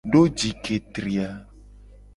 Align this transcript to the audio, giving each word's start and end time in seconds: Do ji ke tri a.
Do 0.11 0.21
ji 0.37 0.49
ke 0.63 0.75
tri 0.93 1.15
a. 1.27 1.29